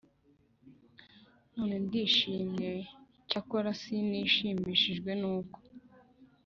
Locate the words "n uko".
5.21-5.57